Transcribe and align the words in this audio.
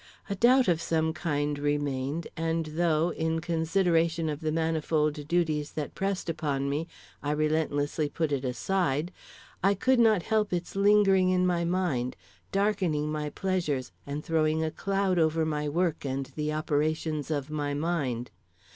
A 0.31 0.35
doubt 0.35 0.67
of 0.67 0.81
some 0.81 1.13
kind 1.13 1.59
remained, 1.59 2.27
and 2.35 2.65
though, 2.73 3.11
in 3.11 3.39
consideration 3.39 4.29
of 4.29 4.41
the 4.41 4.51
manifold 4.51 5.27
duties 5.27 5.73
that 5.73 5.93
pressed 5.93 6.27
upon 6.27 6.67
me, 6.71 6.87
I 7.21 7.29
relentlessly 7.29 8.09
put 8.09 8.31
it 8.31 8.43
aside, 8.43 9.11
I 9.63 9.75
could 9.75 9.99
not 9.99 10.23
help 10.23 10.53
its 10.53 10.75
lingering 10.75 11.29
in 11.29 11.45
my 11.45 11.65
mind, 11.65 12.15
darkening 12.51 13.11
my 13.11 13.29
pleasures, 13.29 13.91
and 14.07 14.25
throwing 14.25 14.63
a 14.63 14.71
cloud 14.71 15.19
over 15.19 15.45
my 15.45 15.69
work 15.69 16.03
and 16.03 16.25
the 16.35 16.51
operations 16.51 17.29
of 17.29 17.51
my 17.51 17.75
mind. 17.75 18.31